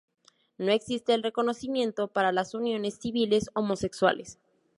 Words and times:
No 0.57 0.71
existe 0.71 1.13
el 1.13 1.21
reconocimiento 1.21 2.07
para 2.07 2.31
las 2.31 2.55
uniones 2.55 2.95
civiles 2.97 3.51
homosexuales. 3.53 4.39